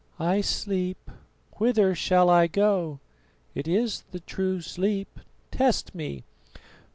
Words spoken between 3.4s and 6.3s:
It is the true sleep test me."